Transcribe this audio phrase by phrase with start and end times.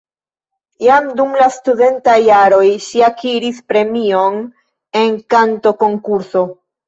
[0.85, 4.41] Jam dum la studentaj jaroj ŝi akiris premion
[5.03, 6.43] en kantokonkurso.